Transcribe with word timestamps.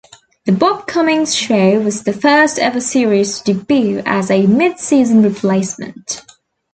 "The 0.47 0.51
Bob 0.51 0.87
Cummings 0.87 1.35
Show" 1.35 1.79
was 1.81 2.01
the 2.01 2.11
first-ever 2.11 2.81
series 2.81 3.39
to 3.41 3.53
debut 3.53 4.01
as 4.03 4.31
a 4.31 4.47
midseason 4.47 5.23
replacement. 5.23 6.23